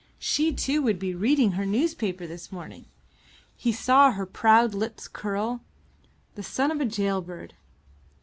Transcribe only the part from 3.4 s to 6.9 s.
He saw her proud lips curl. The son of a